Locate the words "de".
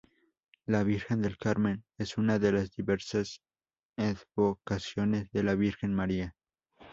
2.39-2.51, 5.29-5.43